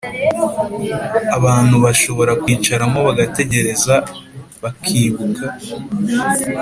abantu 1.37 1.75
bashobora 1.85 2.31
kwicaramo 2.41 2.99
bagatekereza, 3.07 3.95
bakibuka 4.63 5.45